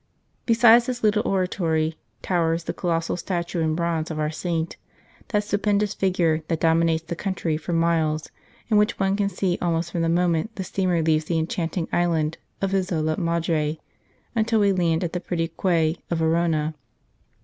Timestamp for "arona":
16.19-16.73